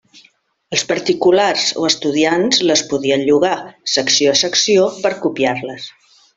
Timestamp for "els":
0.77-0.83